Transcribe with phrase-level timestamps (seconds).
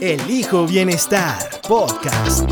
[0.00, 2.50] Elijo Bienestar Podcast.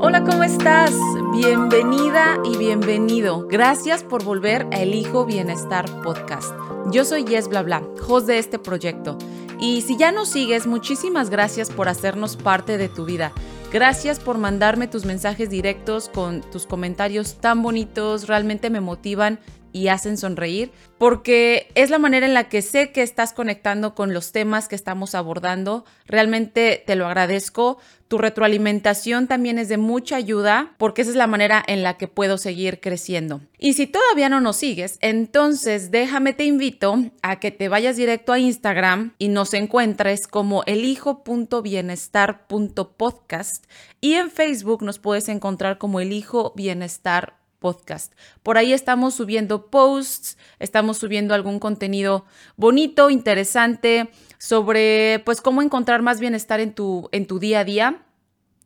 [0.00, 0.94] Hola, ¿cómo estás?
[1.32, 3.48] Bienvenida y bienvenido.
[3.48, 6.54] Gracias por volver a Elijo Bienestar Podcast.
[6.92, 9.18] Yo soy Yes Bla Bla, host de este proyecto.
[9.58, 13.32] Y si ya nos sigues, muchísimas gracias por hacernos parte de tu vida.
[13.72, 19.40] Gracias por mandarme tus mensajes directos con tus comentarios tan bonitos, realmente me motivan
[19.74, 24.14] y hacen sonreír, porque es la manera en la que sé que estás conectando con
[24.14, 25.84] los temas que estamos abordando.
[26.06, 27.78] Realmente te lo agradezco.
[28.06, 32.06] Tu retroalimentación también es de mucha ayuda, porque esa es la manera en la que
[32.06, 33.40] puedo seguir creciendo.
[33.58, 38.32] Y si todavía no nos sigues, entonces déjame te invito a que te vayas directo
[38.32, 43.64] a Instagram y nos encuentres como elijo.bienestar.podcast
[44.00, 48.12] y en Facebook nos puedes encontrar como elijo bienestar podcast.
[48.42, 52.26] Por ahí estamos subiendo posts, estamos subiendo algún contenido
[52.56, 58.02] bonito, interesante sobre pues cómo encontrar más bienestar en tu en tu día a día.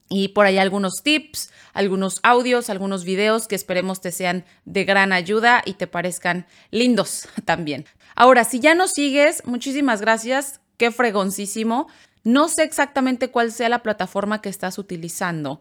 [0.09, 5.13] Y por ahí algunos tips, algunos audios, algunos videos que esperemos te sean de gran
[5.13, 7.85] ayuda y te parezcan lindos también.
[8.17, 10.61] Ahora, si ya nos sigues, muchísimas gracias.
[10.77, 11.87] Qué fregoncísimo.
[12.25, 15.61] No sé exactamente cuál sea la plataforma que estás utilizando,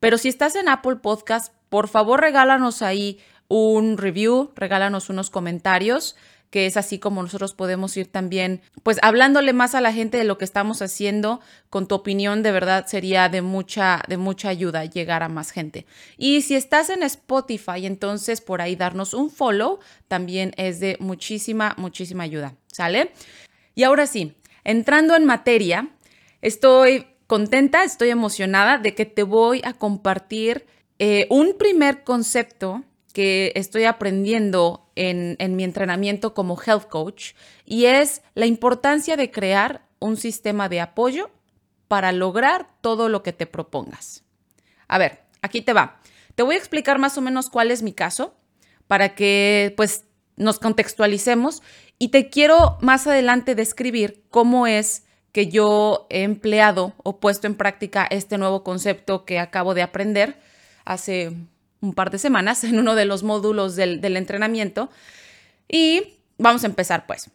[0.00, 6.16] pero si estás en Apple Podcast, por favor regálanos ahí un review, regálanos unos comentarios
[6.50, 10.24] que es así como nosotros podemos ir también, pues hablándole más a la gente de
[10.24, 14.84] lo que estamos haciendo, con tu opinión de verdad sería de mucha, de mucha ayuda
[14.86, 15.86] llegar a más gente.
[16.16, 21.74] Y si estás en Spotify, entonces por ahí darnos un follow también es de muchísima,
[21.76, 23.12] muchísima ayuda, ¿sale?
[23.74, 24.34] Y ahora sí,
[24.64, 25.90] entrando en materia,
[26.40, 30.66] estoy contenta, estoy emocionada de que te voy a compartir
[30.98, 37.32] eh, un primer concepto que estoy aprendiendo en, en mi entrenamiento como health coach
[37.64, 41.30] y es la importancia de crear un sistema de apoyo
[41.88, 44.24] para lograr todo lo que te propongas.
[44.86, 46.00] A ver, aquí te va.
[46.34, 48.34] Te voy a explicar más o menos cuál es mi caso
[48.86, 50.04] para que pues
[50.36, 51.62] nos contextualicemos
[51.98, 57.54] y te quiero más adelante describir cómo es que yo he empleado o puesto en
[57.54, 60.38] práctica este nuevo concepto que acabo de aprender
[60.88, 61.32] hace
[61.80, 64.90] un par de semanas en uno de los módulos del, entrenamiento.
[65.68, 67.30] Y vamos a empezar pues.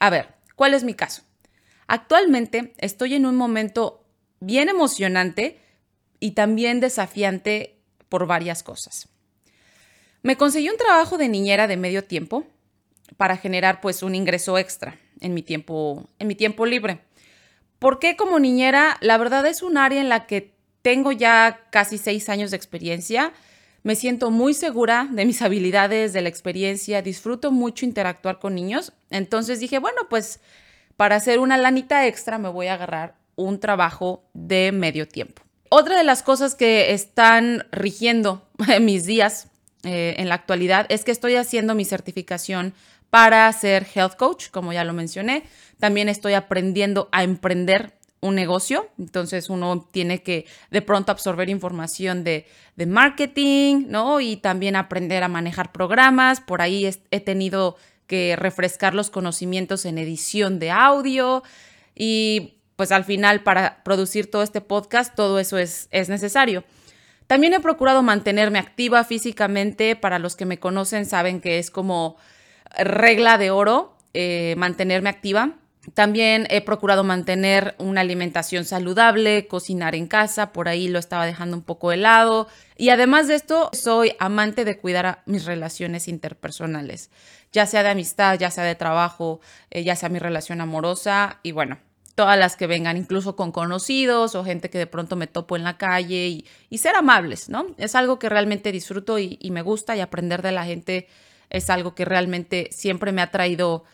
[0.00, 1.22] A ver, ¿cuál es mi caso?
[1.86, 4.04] Actualmente estoy en un momento
[4.40, 5.60] bien emocionante
[6.18, 9.08] y también desafiante por varias cosas.
[10.22, 12.44] Me conseguí un trabajo de niñera de medio tiempo
[13.16, 17.00] para generar pues un ingreso extra en mi tiempo, en mi tiempo libre.
[17.78, 18.96] ¿Por qué como niñera?
[19.00, 23.32] La verdad es un área en la que tengo ya casi seis años de experiencia.
[23.82, 28.92] Me siento muy segura de mis habilidades, de la experiencia, disfruto mucho interactuar con niños.
[29.10, 30.40] Entonces dije, bueno, pues
[30.96, 35.42] para hacer una lanita extra me voy a agarrar un trabajo de medio tiempo.
[35.70, 38.46] Otra de las cosas que están rigiendo
[38.80, 39.48] mis días
[39.82, 42.74] eh, en la actualidad es que estoy haciendo mi certificación
[43.08, 45.44] para ser health coach, como ya lo mencioné.
[45.78, 52.24] También estoy aprendiendo a emprender un negocio, entonces uno tiene que de pronto absorber información
[52.24, 52.46] de,
[52.86, 54.20] marketing, ¿no?
[54.20, 56.40] Y también aprender a manejar programas.
[56.40, 57.76] Por ahí he tenido
[58.06, 61.42] que refrescar los conocimientos en edición de audio
[61.94, 66.64] y pues al final para producir todo este podcast todo eso es, es necesario.
[67.26, 69.94] También he procurado mantenerme activa físicamente.
[69.94, 72.16] Para los que me conocen saben que es como
[72.76, 75.52] regla de oro eh, mantenerme activa.
[75.94, 81.56] También he procurado mantener una alimentación saludable, cocinar en casa, por ahí lo estaba dejando
[81.56, 82.48] un poco de lado.
[82.76, 87.10] Y además de esto, soy amante de cuidar mis relaciones interpersonales,
[87.50, 89.40] ya sea de amistad, ya sea de trabajo,
[89.70, 91.78] eh, ya sea mi relación amorosa y bueno,
[92.14, 95.64] todas las que vengan, incluso con conocidos o gente que de pronto me topo en
[95.64, 97.66] la calle y, ser amables, ¿no?
[97.78, 101.08] Es algo que realmente disfruto y, y me gusta y aprender de la gente
[101.48, 103.84] es algo que realmente siempre me ha traído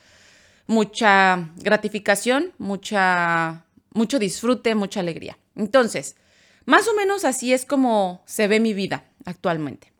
[0.66, 5.38] mucha gratificación, mucha, mucho disfrute, mucha alegría.
[5.54, 6.16] Entonces,
[6.64, 9.92] más o menos así es como se ve mi vida actualmente.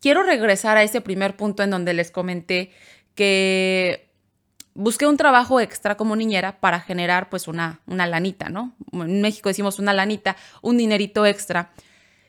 [0.00, 2.70] Quiero regresar a ese primer punto en donde les comenté
[3.14, 4.10] que
[4.74, 8.74] busqué un trabajo extra como niñera para generar pues una, una lanita, ¿no?
[8.92, 11.72] En México decimos una lanita, un dinerito extra.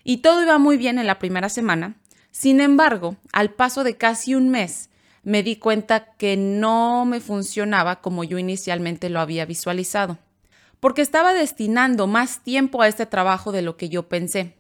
[0.03, 1.95] Y todo iba muy bien en la primera semana.
[2.31, 4.89] Sin embargo, al paso de casi un mes,
[5.23, 10.19] me di cuenta que no me funcionaba como yo inicialmente lo había visualizado,
[10.79, 14.57] porque estaba destinando más tiempo a este trabajo de lo que yo pensé.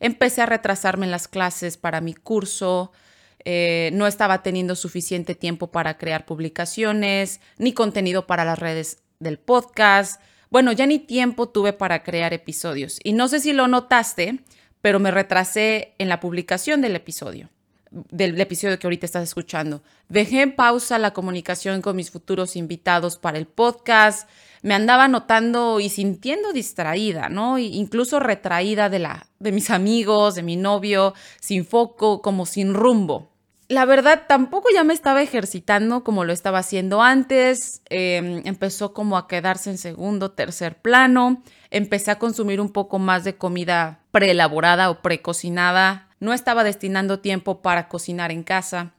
[0.00, 2.92] Empecé a retrasarme en las clases para mi curso,
[3.44, 9.38] eh, no estaba teniendo suficiente tiempo para crear publicaciones, ni contenido para las redes del
[9.38, 10.20] podcast.
[10.50, 12.98] Bueno, ya ni tiempo tuve para crear episodios.
[13.04, 14.40] Y no sé si lo notaste,
[14.80, 17.50] pero me retrasé en la publicación del episodio,
[17.90, 19.82] del episodio que ahorita estás escuchando.
[20.08, 24.28] Dejé en pausa la comunicación con mis futuros invitados para el podcast.
[24.62, 27.58] Me andaba notando y sintiendo distraída, ¿no?
[27.58, 33.30] Incluso retraída de, la, de mis amigos, de mi novio, sin foco, como sin rumbo
[33.68, 37.82] la verdad, tampoco ya me estaba ejercitando como lo estaba haciendo antes.
[37.90, 41.42] Em, empezó como a quedarse en segundo, tercer plano.
[41.70, 46.07] Empecé a consumir un poco más de comida preelaborada o precocinada.
[46.20, 48.94] No estaba destinando tiempo para cocinar en casa.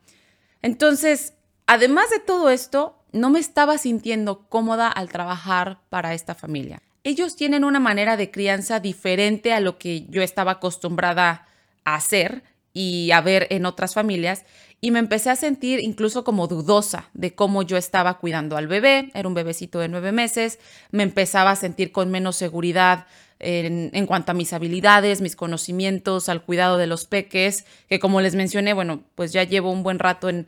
[0.62, 1.34] Entonces,
[1.68, 6.82] además de todo esto, no me estaba sintiendo cómoda al trabajar para esta familia.
[7.04, 11.48] Ellos tienen una manera de crianza diferente a lo que yo estaba acostumbrada
[11.86, 12.44] a hacer
[12.74, 14.46] y a ver en otras familias
[14.82, 19.12] y me empecé a sentir incluso como dudosa de cómo yo estaba cuidando al bebé,
[19.14, 20.60] era un bebecito de nueve meses,
[20.92, 23.06] me empezaba a sentir con menos seguridad
[23.40, 28.36] en, cuanto a mis habilidades, mis conocimientos, al cuidado de los peques, que como les
[28.36, 30.48] mencioné, bueno, pues ya llevo un buen rato en,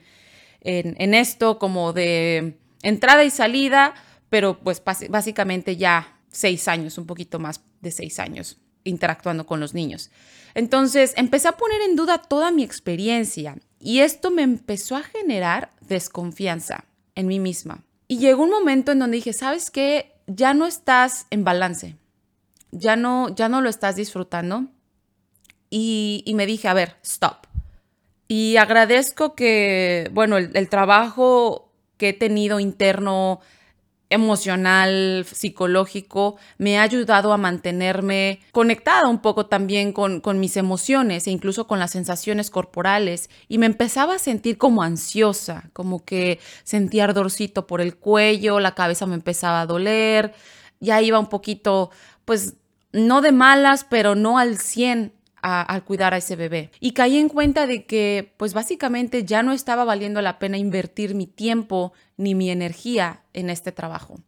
[0.62, 3.94] en esto como de entrada y salida,
[4.30, 9.74] pero pues básicamente ya seis años, un poquito más de seis años interactuando con los
[9.74, 10.10] niños.
[10.54, 15.72] Entonces empecé a poner en duda toda mi experiencia y esto me empezó a generar
[15.82, 16.86] desconfianza
[17.16, 17.84] en mí misma.
[18.08, 20.14] Y llegó un momento en donde dije, ¿sabes qué?
[20.28, 21.96] Ya no estás en balance,
[22.72, 24.68] ya no, ya no lo estás disfrutando.
[25.70, 27.48] Y, me dije, a ver, stop.
[28.28, 33.40] Y agradezco que, bueno, el trabajo que he tenido interno
[34.12, 41.32] emocional, psicológico, me ha ayudado a mantenerme conectada un poco también con, mis emociones e
[41.32, 43.30] incluso con las sensaciones corporales.
[43.48, 48.76] Y me empezaba a sentir como ansiosa, como que sentía ardorcito por el cuello, la
[48.76, 50.34] cabeza me empezaba a doler,
[50.82, 51.90] ya iba un poquito,
[52.26, 52.56] pues,
[52.94, 56.70] no de malas, pero no al 100 al cuidar a ese bebé.
[56.80, 61.16] Y caí en cuenta de que, pues básicamente ya no estaba valiendo la pena invertir
[61.16, 64.20] mi tiempo ni mi energía en este trabajo.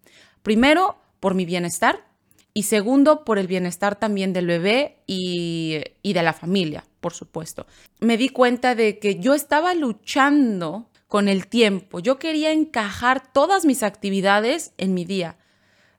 [0.41, 2.07] Primero, por mi bienestar
[2.53, 7.67] y segundo, por el bienestar también del bebé y, y de la familia, por supuesto.
[7.99, 11.99] Me di cuenta de que yo estaba luchando con el tiempo.
[11.99, 15.37] Yo quería encajar todas mis actividades en mi día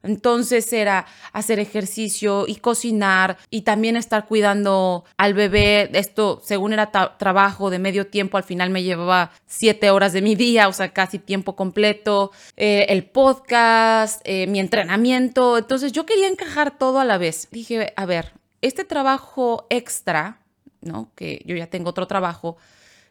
[0.05, 5.91] entonces era hacer ejercicio y cocinar y también estar cuidando al bebé.
[5.95, 10.35] Esto, según era trabajo de medio tiempo, al final me llevaba siete horas de mi
[10.35, 12.31] día, o sea, casi tiempo completo.
[12.57, 15.59] Eh, el podcast, eh, mi entrenamiento.
[15.59, 17.49] Entonces yo quería encajar todo a la vez.
[17.51, 20.41] Dije, a ver, este trabajo extra,
[20.81, 21.11] ¿no?
[21.15, 22.57] Que yo ya tengo otro trabajo.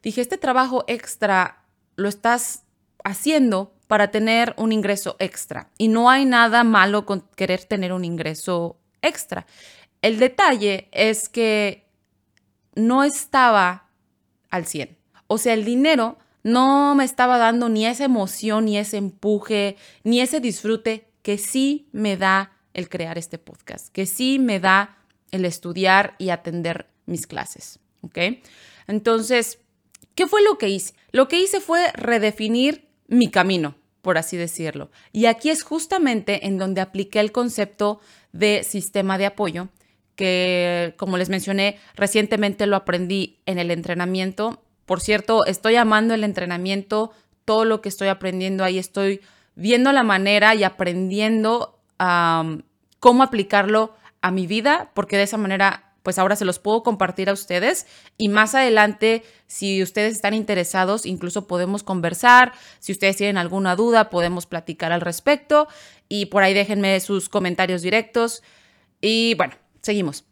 [0.03, 1.63] Dije, este trabajo extra
[1.95, 2.63] lo estás
[3.03, 5.69] haciendo para tener un ingreso extra.
[5.77, 9.45] Y no hay nada malo con querer tener un ingreso extra.
[10.01, 11.85] El detalle es que
[12.73, 13.91] no estaba
[14.49, 14.97] al 100.
[15.27, 20.21] O sea, el dinero no me estaba dando ni esa emoción, ni ese empuje, ni
[20.21, 24.97] ese disfrute que sí me da el crear este podcast, que sí me da
[25.29, 27.77] el estudiar y atender mis clases.
[28.01, 28.17] ¿Ok?
[28.87, 29.59] Entonces,
[30.15, 30.95] ¿qué fue lo que hice?
[31.11, 34.91] Lo que hice fue redefinir mi camino, por así decirlo.
[35.13, 38.01] Y aquí es justamente en donde apliqué el concepto
[38.33, 39.69] de sistema de apoyo,
[40.15, 44.61] que como les mencioné, recientemente lo aprendí en el entrenamiento.
[44.85, 47.13] Por cierto, estoy amando el entrenamiento,
[47.45, 49.21] todo lo que estoy aprendiendo ahí, estoy
[49.55, 51.79] viendo la manera y aprendiendo
[52.99, 57.29] cómo aplicarlo a mi vida, porque de esa manera pues ahora se los puedo compartir
[57.29, 63.37] a ustedes y más adelante, si ustedes están interesados, incluso podemos conversar, si ustedes tienen
[63.37, 65.67] alguna duda, podemos platicar al respecto
[66.07, 68.43] y por ahí déjenme sus comentarios directos
[69.01, 70.25] y bueno, seguimos.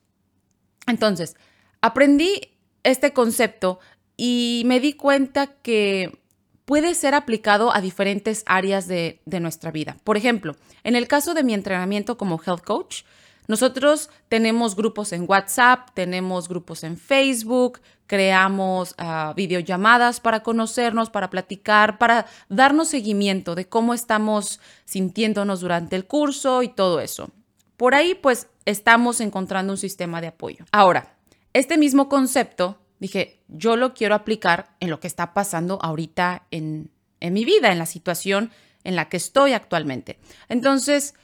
[0.88, 1.36] Entonces,
[1.82, 2.52] aprendí
[2.84, 3.80] este concepto
[4.18, 6.20] y me di cuenta que
[6.66, 9.98] puede ser aplicado a diferentes áreas de, nuestra vida.
[10.04, 13.04] Por ejemplo, en el caso de mi entrenamiento como health coach,
[13.52, 21.30] Nosotros tenemos grupos en WhatsApp, tenemos grupos en Facebook, creamos uh, videollamadas para conocernos, para
[21.30, 27.30] platicar, para darnos seguimiento de cómo estamos sintiéndonos durante el curso y todo eso.
[27.76, 30.64] Por ahí pues estamos encontrando un sistema de apoyo.
[30.72, 31.18] Ahora,
[31.52, 36.90] este mismo concepto, dije, yo lo quiero aplicar en lo que está pasando ahorita en,
[37.20, 38.50] en mi vida, en la situación
[38.86, 40.20] en la que estoy actualmente.
[40.48, 41.16] Entonces,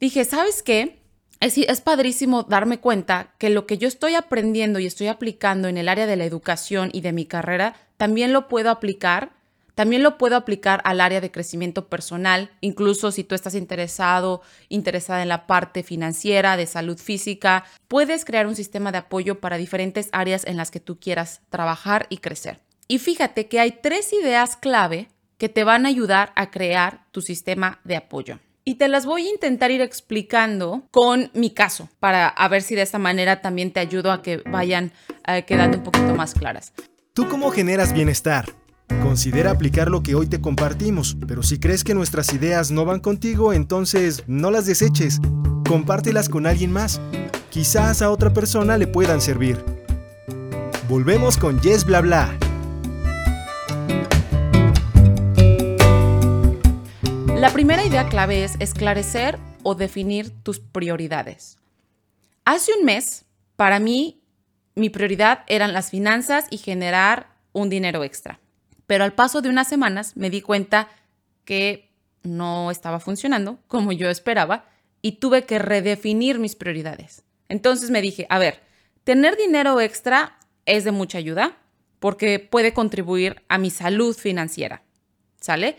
[0.00, 0.98] dije, ¿sabes qué?
[1.40, 5.78] Es, es, padrísimo darme cuenta que lo que yo estoy aprendiendo y estoy aplicando en
[5.78, 9.30] el área de la educación y de mi carrera, también lo puedo aplicar,
[9.76, 15.22] también lo puedo aplicar al área de crecimiento personal, incluso si tú estás interesado, interesada
[15.22, 20.08] en la parte financiera, de salud física, puedes crear un sistema de apoyo para diferentes
[20.10, 22.58] áreas en las que tú quieras trabajar y crecer.
[22.88, 27.20] Y fíjate que hay tres ideas clave que te van a ayudar a crear tu
[27.20, 32.28] sistema de apoyo y te las voy a intentar ir explicando con mi caso para
[32.28, 34.92] a ver si de esta manera también te ayudo a que vayan
[35.26, 36.74] eh, quedando un poquito más claras.
[37.14, 38.44] ¿Tú cómo generas bienestar?
[39.02, 43.00] Considera aplicar lo que hoy te compartimos, pero si crees que nuestras ideas no van
[43.00, 45.18] contigo, entonces no las deseches.
[45.66, 47.00] Compártelas con alguien más.
[47.48, 49.64] Quizás a otra persona le puedan servir.
[50.90, 52.38] Volvemos con Yes Bla Bla.
[57.48, 61.56] La primera idea clave es esclarecer o definir tus prioridades.
[62.44, 63.24] Hace un mes,
[63.56, 64.22] para mí,
[64.74, 68.38] mi prioridad eran las finanzas y generar un dinero extra.
[68.86, 70.88] Pero al paso de unas semanas me di cuenta
[71.46, 71.90] que
[72.22, 74.68] no estaba funcionando como yo esperaba
[75.00, 77.24] y tuve que redefinir mis prioridades.
[77.48, 78.60] Entonces me dije, a ver,
[79.04, 81.56] tener dinero extra es de mucha ayuda
[81.98, 84.82] porque puede contribuir a mi salud financiera.
[85.40, 85.78] ¿Sale?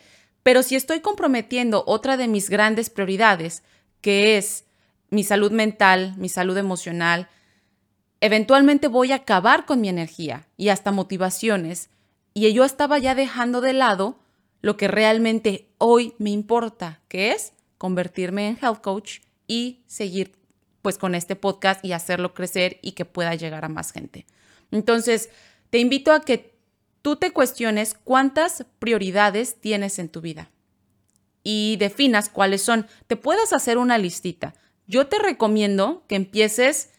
[0.50, 3.62] Pero si estoy comprometiendo otra de mis grandes prioridades,
[4.01, 4.65] que es
[5.12, 7.29] mi salud mental, mi salud emocional,
[8.20, 11.91] eventualmente voy a acabar con mi energía y hasta motivaciones.
[12.34, 14.18] Y yo estaba ya dejando de lado
[14.63, 20.36] lo que realmente hoy me importa, que es convertirme en health coach y seguir
[20.82, 24.25] pues con este podcast y hacerlo crecer y que pueda llegar a más gente.
[24.72, 25.29] Entonces,
[25.70, 26.59] te invito a que
[27.01, 30.50] tú te cuestiones cuántas prioridades tienes en tu vida
[31.44, 32.88] y definas cuáles son.
[33.08, 34.53] Te puedas hacer una listita.
[34.88, 36.91] Yo te recomiendo que empieces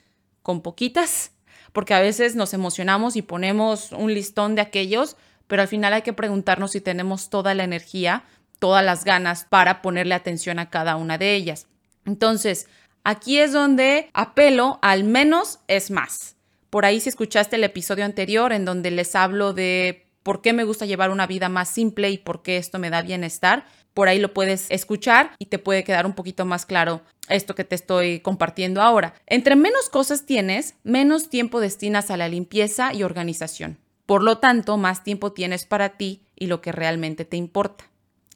[0.42, 1.32] con poquitas,
[1.72, 5.16] porque a veces nos emocionamos y ponemos un listón de aquellos,
[5.46, 8.24] pero al final hay que preguntarnos si tenemos toda la energía,
[8.58, 11.66] todas las ganas para ponerle atención a cada una de ellas.
[12.04, 12.68] Entonces,
[13.04, 16.36] aquí es donde apelo al menos es más.
[16.70, 20.64] Por ahí si escuchaste el episodio anterior en donde les hablo de por qué me
[20.64, 24.18] gusta llevar una vida más simple y por qué esto me da bienestar, por ahí
[24.18, 28.20] lo puedes escuchar y te puede quedar un poquito más claro esto que te estoy
[28.20, 29.14] compartiendo ahora.
[29.26, 33.78] Entre menos cosas tienes, menos tiempo destinas a la limpieza y organización.
[34.06, 37.84] Por lo tanto, más tiempo tienes para ti y lo que realmente te importa.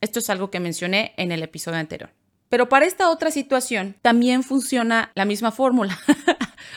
[0.00, 2.10] Esto es algo que mencioné en el episodio anterior.
[2.48, 5.98] Pero para esta otra situación también funciona la misma fórmula.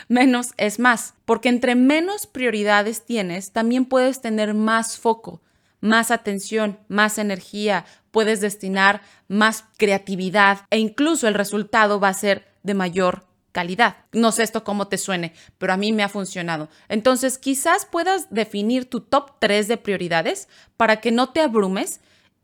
[0.08, 5.40] menos es más, porque entre menos prioridades tienes, también puedes tener más foco,
[5.80, 12.46] más atención, más energía, puedes destinar más creatividad e incluso el resultado va a ser
[12.62, 13.96] de mayor calidad.
[14.12, 16.68] No sé esto cómo te suene, pero a mí me ha funcionado.
[16.88, 22.00] Entonces, quizás puedas definir tu top 3 de prioridades para que no te abrumes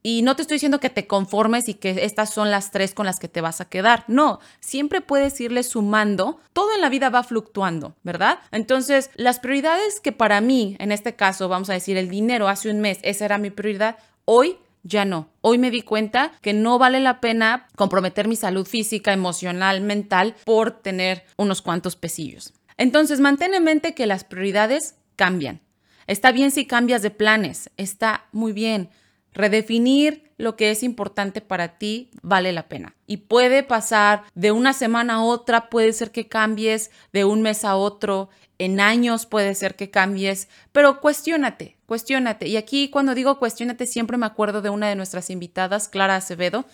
[0.07, 3.07] y no te estoy diciendo que te conformes y que estas son las tres con
[3.07, 4.05] las que te vas a quedar.
[4.07, 6.39] No, siempre puedes irle sumando.
[6.53, 8.39] Todo en la vida va fluctuando, ¿verdad?
[8.53, 12.71] Entonces, las prioridades que para mí, en este caso, vamos a decir, el dinero hace
[12.71, 13.97] un mes, esa era mi prioridad,
[14.27, 15.31] hoy ya no.
[15.41, 20.35] Hoy me di cuenta que no vale la pena comprometer mi salud física, emocional, mental
[20.45, 22.53] por tener unos cuantos pesillos.
[22.77, 25.63] Entonces, mantén en mente que las prioridades cambian.
[26.07, 28.91] Está bien si cambias de planes, está muy bien
[29.35, 32.95] Redefinir lo que es importante para ti vale la pena.
[33.07, 37.65] Y puede pasar de una semana a otra, puede ser que cambies, de un mes
[37.65, 42.49] a otro, en años puede ser que cambies, pero cuestiónate, cuestiónate.
[42.49, 46.65] Y aquí cuando digo cuestiónate siempre me acuerdo de una de nuestras invitadas, Clara Acevedo,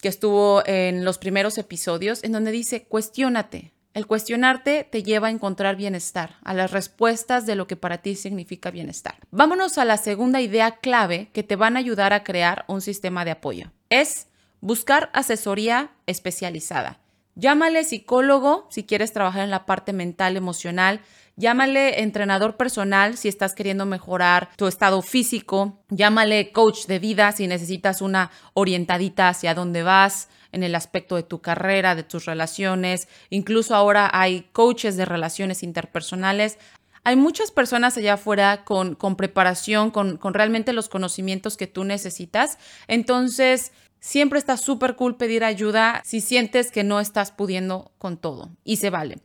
[0.00, 5.30] que estuvo en los primeros episodios, en donde dice, cuestiónate, el cuestionarte te lleva a
[5.30, 9.16] encontrar bienestar, a las respuestas de lo que para ti significa bienestar.
[9.30, 13.24] Vámonos a la segunda idea clave que te van a ayudar a crear un sistema
[13.24, 13.72] de apoyo.
[13.88, 14.28] Es
[14.60, 17.00] buscar asesoría especializada.
[17.34, 21.00] Llámale psicólogo si quieres trabajar en la parte mental, emocional.
[21.36, 25.78] Llámale entrenador personal si estás queriendo mejorar tu estado físico.
[25.88, 31.22] Llámale coach de vida si necesitas una orientadita hacia dónde vas en el aspecto de
[31.22, 33.08] tu carrera, de tus relaciones.
[33.28, 36.58] Incluso ahora hay coaches de relaciones interpersonales.
[37.02, 41.84] Hay muchas personas allá afuera con, con preparación, con, con realmente los conocimientos que tú
[41.84, 42.58] necesitas.
[42.88, 48.50] Entonces, siempre está súper cool pedir ayuda si sientes que no estás pudiendo con todo
[48.64, 49.18] y se vale.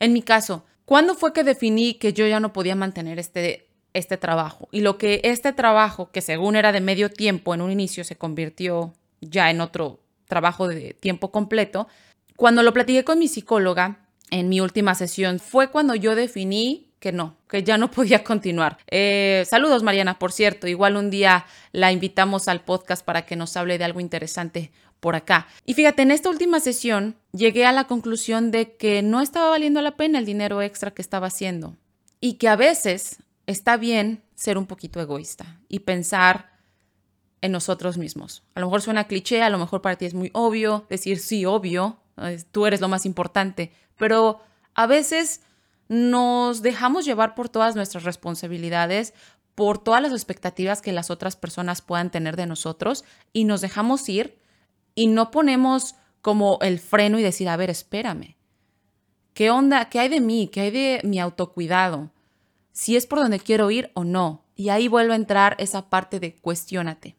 [0.00, 4.16] En mi caso, ¿cuándo fue que definí que yo ya no podía mantener este, este
[4.16, 4.68] trabajo?
[4.72, 8.16] Y lo que este trabajo, que según era de medio tiempo en un inicio, se
[8.16, 10.00] convirtió ya en otro
[10.32, 11.88] trabajo de tiempo completo.
[12.36, 13.98] Cuando lo platiqué con mi psicóloga
[14.30, 18.78] en mi última sesión, fue cuando yo definí que no, que ya no podía continuar.
[18.90, 20.66] Eh, saludos, Mariana, por cierto.
[20.66, 25.16] Igual un día la invitamos al podcast para que nos hable de algo interesante por
[25.16, 25.48] acá.
[25.66, 29.82] Y fíjate, en esta última sesión llegué a la conclusión de que no estaba valiendo
[29.82, 31.76] la pena el dinero extra que estaba haciendo
[32.20, 36.51] y que a veces está bien ser un poquito egoísta y pensar
[37.42, 38.42] en nosotros mismos.
[38.54, 41.44] A lo mejor suena cliché, a lo mejor para ti es muy obvio decir sí,
[41.44, 41.98] obvio,
[42.50, 44.40] tú eres lo más importante, pero
[44.74, 45.42] a veces
[45.88, 49.12] nos dejamos llevar por todas nuestras responsabilidades,
[49.54, 54.08] por todas las expectativas que las otras personas puedan tener de nosotros y nos dejamos
[54.08, 54.38] ir
[54.94, 58.36] y no ponemos como el freno y decir, a ver, espérame,
[59.34, 59.90] ¿qué onda?
[59.90, 60.48] ¿Qué hay de mí?
[60.48, 62.10] ¿Qué hay de mi autocuidado?
[62.70, 64.44] Si es por donde quiero ir o no.
[64.54, 67.16] Y ahí vuelve a entrar esa parte de cuestiónate.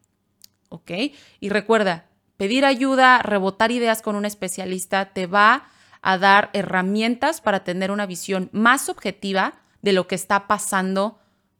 [0.74, 0.92] ¿Ok?
[1.40, 5.68] Y recuerda, pedir ayuda, rebotar ideas con un especialista te va
[6.02, 9.54] a dar herramientas para tener una visión más objetiva
[9.84, 11.20] de lo que está pasando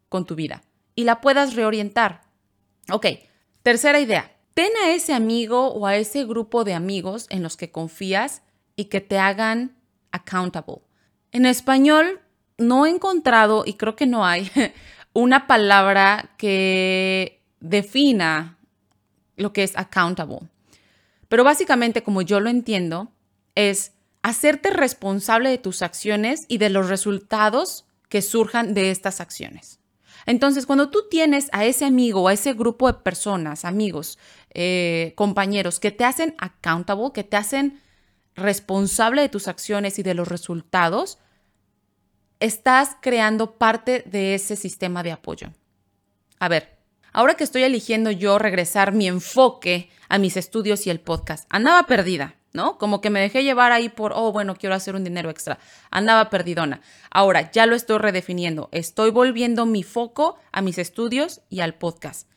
[0.10, 0.64] con tu vida
[0.96, 2.22] y la puedas reorientar.
[2.90, 3.06] Ok,
[3.62, 7.72] tercera idea, Ten a ese amigo o a ese grupo de amigos en los que
[7.72, 8.44] confías
[8.76, 9.76] y que te hagan
[10.12, 10.82] accountable.
[11.32, 12.22] En español
[12.60, 14.52] no he encontrado, y creo que no hay,
[15.14, 18.60] una palabra que defina
[19.36, 20.40] lo que es accountable.
[21.28, 23.12] Pero básicamente, como yo lo entiendo,
[23.56, 29.80] es hacerte responsable de tus acciones y de los resultados que surjan de estas acciones.
[30.26, 34.18] Entonces, cuando tú tienes a ese amigo a ese grupo de personas, amigos,
[34.54, 37.82] eh, compañeros, que te hacen accountable, que te hacen
[38.36, 41.20] responsable de tus acciones y de los resultados,
[42.40, 45.52] estás creando parte de ese sistema de apoyo.
[46.40, 46.73] A ver,
[47.14, 51.84] ahora que estoy eligiendo yo regresar mi enfoque a mis estudios y el podcast, andaba
[51.88, 52.36] perdida.
[52.54, 52.78] ¿no?
[52.78, 55.58] Como que me dejé llevar ahí por, oh, bueno, quiero hacer un dinero extra.
[55.90, 56.82] Andaba perdidona.
[57.10, 58.70] Ahora ya lo estoy redefiniendo.
[58.72, 62.30] Estoy volviendo mi foco a mis estudios y al podcast.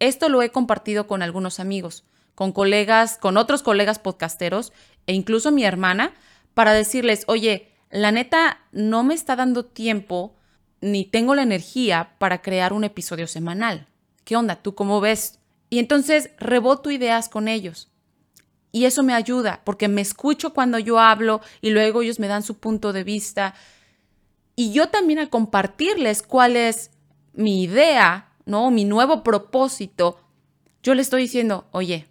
[0.00, 4.72] Esto lo he compartido con algunos amigos, con colegas, con otros colegas podcasteros
[5.06, 6.14] e incluso mi hermana
[6.52, 10.36] para decirles, oye, la neta no me está dando tiempo
[10.80, 13.86] ni tengo la energía para crear un episodio semanal.
[14.24, 14.56] ¿Qué onda?
[14.56, 15.38] ¿Tú cómo ves?
[15.70, 17.90] Y entonces reboto ideas con ellos
[18.74, 22.42] y eso me ayuda porque me escucho cuando yo hablo y luego ellos me dan
[22.42, 23.54] su punto de vista.
[24.56, 26.90] Y yo también al compartirles cuál es
[27.34, 28.72] mi idea, ¿no?
[28.72, 30.18] Mi nuevo propósito,
[30.82, 32.08] yo le estoy diciendo, oye,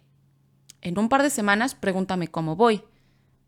[0.80, 2.82] en un par de semanas pregúntame cómo voy.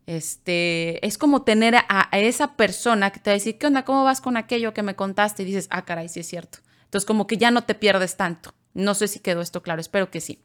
[0.05, 3.83] Este, es como tener a, a, esa persona que te va a decir, ¿qué onda?
[3.83, 5.41] ¿Cómo vas con aquello que me contaste?
[5.41, 6.59] Y dices, ah, caray, sí es cierto.
[6.83, 8.53] Entonces, como que ya no te pierdes tanto.
[8.77, 10.39] No sé si quedó esto claro, espero que sí.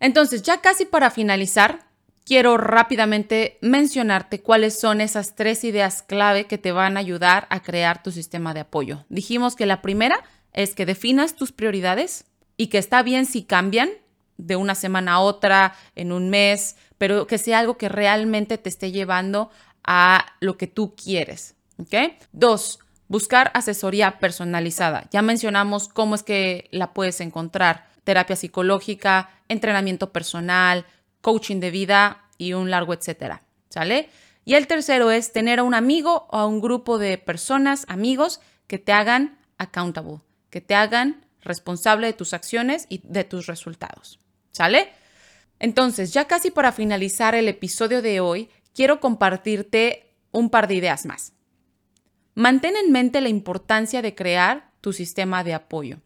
[0.00, 1.86] Entonces, ya casi para finalizar,
[2.24, 7.60] quiero rápidamente mencionarte cuáles son esas tres ideas clave que te van a ayudar a
[7.62, 9.04] crear tu sistema de apoyo.
[9.08, 10.16] Dijimos que la primera
[10.52, 12.24] es que definas tus prioridades
[12.56, 13.90] y que está bien si cambian
[14.36, 18.68] de una semana a otra, en un mes, pero que sea algo que realmente te
[18.68, 19.50] esté llevando
[19.84, 21.54] a lo que tú quieres.
[21.78, 21.94] ¿Ok?
[22.32, 25.08] Dos, buscar asesoría personalizada.
[25.10, 27.86] Ya mencionamos cómo es que la puedes encontrar.
[28.04, 30.84] Terapia psicológica, entrenamiento personal,
[31.20, 34.10] coaching de vida y un largo etcétera, ¿sale?
[34.44, 38.40] Y el tercero es tener a un amigo o a un grupo de personas, amigos,
[38.66, 44.18] que te hagan accountable, que te hagan responsable de tus acciones y de tus resultados,
[44.50, 44.92] ¿sale?
[45.58, 51.06] Entonces, ya casi para finalizar el episodio de hoy, quiero compartirte un par de ideas
[51.06, 51.32] más.
[52.34, 55.98] Mantén en mente la importancia de crear tu sistema de apoyo.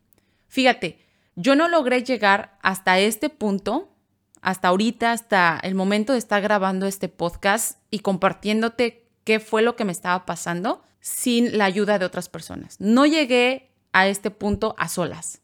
[0.48, 0.98] Fíjate,
[1.36, 3.94] yo no logré llegar hasta este punto
[4.40, 9.76] hasta ahorita, hasta el momento de estar grabando este podcast y compartiéndote qué fue lo
[9.76, 12.76] que me estaba pasando sin la ayuda de otras personas.
[12.78, 15.40] No llegué a este punto a solas.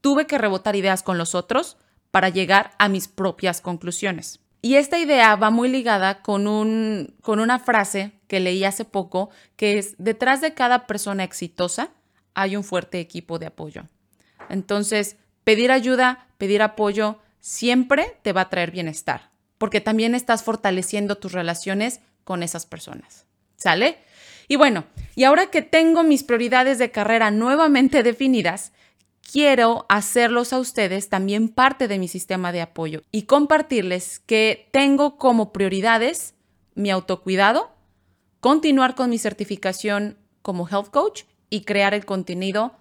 [0.00, 1.76] Tuve que rebotar ideas con los otros
[2.10, 4.40] para llegar a mis propias conclusiones.
[4.62, 9.30] Y esta idea va muy ligada con, un, con una frase que leí hace poco,
[9.56, 11.90] que es, detrás de cada persona exitosa
[12.32, 13.82] hay un fuerte equipo de apoyo.
[14.48, 19.30] Entonces, pedir ayuda, pedir apoyo, siempre te va a traer bienestar.
[19.58, 23.26] porque también estás fortaleciendo tus relaciones con esas personas.
[23.56, 23.98] ¿Sale?
[24.48, 24.84] Y bueno,
[25.16, 28.72] y ahora que tengo mis prioridades de carrera nuevamente definidas,
[29.20, 35.18] quiero hacerlos a ustedes también parte de mi sistema de apoyo y compartirles que tengo
[35.18, 36.34] como prioridades
[36.74, 37.70] mi autocuidado,
[38.40, 42.74] continuar con mi certificación como health coach y crear el contenido,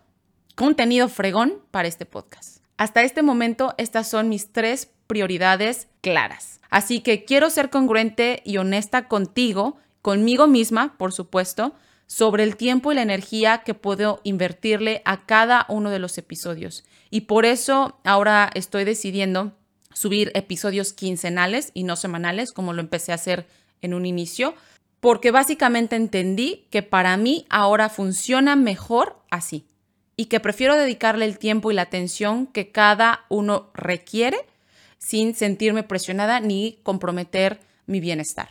[0.55, 2.59] contenido fregón para este podcast.
[2.77, 6.61] Hasta este momento, estas son mis tres prioridades claras.
[6.69, 11.73] Así que quiero ser congruente y honesta contigo conmigo misma, por supuesto,
[12.07, 16.85] sobre el tiempo y la energía que puedo invertirle a cada uno de los episodios.
[17.09, 19.53] Y por eso ahora estoy decidiendo
[19.93, 23.47] subir episodios quincenales y no semanales, como lo empecé a hacer
[23.81, 24.55] en un inicio,
[24.99, 29.65] porque básicamente entendí que para mí ahora funciona mejor así
[30.15, 34.37] y que prefiero dedicarle el tiempo y la atención que cada uno requiere
[34.97, 38.49] sin sentirme presionada ni comprometer mi bienestar.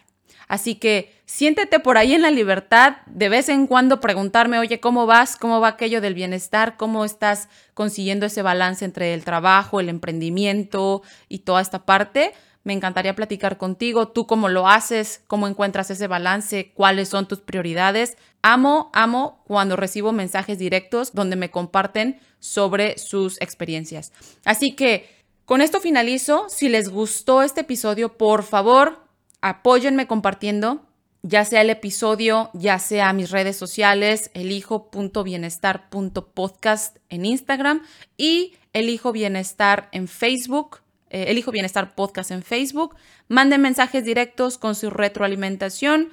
[0.48, 5.04] Así que siéntete por ahí en la libertad de vez en cuando preguntarme, oye, ¿cómo
[5.04, 5.37] vas?
[5.37, 6.78] ¿Cómo va aquello del bienestar?
[6.78, 12.32] ¿Cómo estás consiguiendo ese balance entre el trabajo, el emprendimiento y toda esta parte?
[12.68, 17.40] Me encantaría platicar contigo, tú cómo lo haces, cómo encuentras ese balance, cuáles son tus
[17.40, 18.18] prioridades.
[18.42, 24.12] Amo, amo cuando recibo mensajes directos donde me comparten sobre sus experiencias.
[24.44, 25.09] Así que
[25.46, 26.44] con esto finalizo.
[26.50, 29.02] Si les gustó este episodio, por favor,
[29.40, 30.83] apóyenme compartiendo,
[31.22, 37.81] ya sea el episodio, ya sea mis redes sociales, elijo.bienestar.podcast en Instagram
[38.18, 40.83] y Elijo Bienestar en Facebook.
[41.10, 42.96] Eh, elijo Bienestar Podcast en Facebook.
[43.28, 46.10] Manden mensajes directos con su retroalimentación.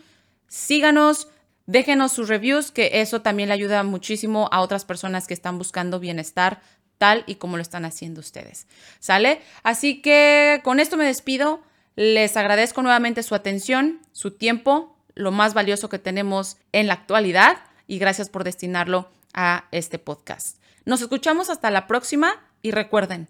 [0.47, 1.29] Síganos,
[1.65, 5.99] déjenos sus reviews, que eso también le ayuda muchísimo a otras personas que están buscando
[5.99, 6.61] bienestar
[6.97, 8.67] tal y como lo están haciendo ustedes.
[8.99, 9.41] ¿Sale?
[9.63, 11.61] Así que con esto me despido.
[11.95, 17.57] Les agradezco nuevamente su atención, su tiempo, lo más valioso que tenemos en la actualidad
[17.87, 20.59] y gracias por destinarlo a este podcast.
[20.83, 23.29] Nos escuchamos hasta la próxima y recuerden,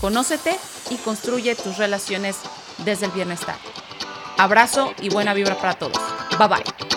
[0.00, 0.58] conócete
[0.90, 2.36] y construye tus relaciones
[2.78, 3.56] desde el bienestar.
[4.38, 5.98] Abrazo y buena vibra para todos.
[6.38, 6.93] Bye bye.